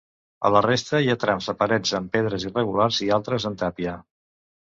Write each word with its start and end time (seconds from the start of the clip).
A 0.47 0.49
la 0.53 0.61
resta 0.65 1.01
hi 1.01 1.09
ha 1.13 1.17
trams 1.23 1.49
de 1.49 1.53
paret 1.59 1.91
en 1.99 2.07
pedres 2.15 2.47
irregulars 2.51 2.99
i 3.09 3.13
altres 3.19 3.47
en 3.51 3.59
tàpia. 3.63 3.93